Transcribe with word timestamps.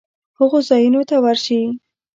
هغو 0.39 0.59
ځایونو 0.69 1.01
ته 1.09 1.15
ورشي 1.23 1.61